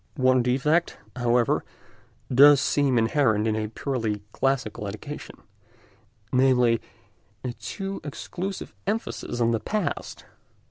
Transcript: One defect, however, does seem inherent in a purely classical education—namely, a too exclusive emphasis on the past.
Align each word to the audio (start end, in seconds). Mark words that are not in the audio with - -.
One 0.17 0.41
defect, 0.41 0.97
however, 1.15 1.63
does 2.33 2.59
seem 2.59 2.97
inherent 2.97 3.45
in 3.45 3.55
a 3.55 3.67
purely 3.67 4.23
classical 4.31 4.87
education—namely, 4.87 6.81
a 7.43 7.51
too 7.53 8.01
exclusive 8.03 8.73
emphasis 8.87 9.39
on 9.39 9.51
the 9.51 9.59
past. 9.59 10.25